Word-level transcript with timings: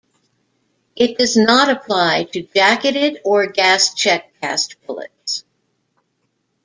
It 0.95 1.15
does 1.19 1.37
not 1.37 1.69
apply 1.69 2.23
to 2.33 2.41
jacketed 2.41 3.21
or 3.23 3.45
gas-check 3.45 4.33
cast 4.41 4.77
bullets. 4.87 5.43